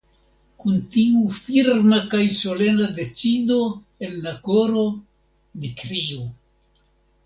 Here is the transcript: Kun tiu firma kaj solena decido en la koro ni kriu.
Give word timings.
Kun 0.61 0.79
tiu 0.95 1.19
firma 1.39 1.99
kaj 2.15 2.23
solena 2.41 2.89
decido 2.97 3.61
en 4.09 4.19
la 4.27 4.37
koro 4.51 4.91
ni 5.01 5.77
kriu. 5.85 6.31